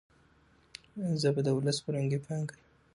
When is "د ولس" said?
1.45-1.77